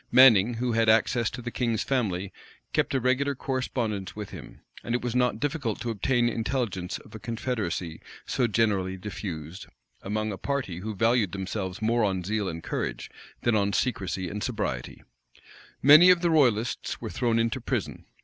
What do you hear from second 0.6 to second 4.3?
had access to the king's family, kept a regular correspondence